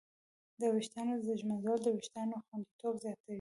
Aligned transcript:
د 0.59 0.61
ویښتانو 0.75 1.13
ږمنځول 1.39 1.79
د 1.83 1.87
وېښتانو 1.95 2.35
خوندیتوب 2.45 2.93
زیاتوي. 3.03 3.29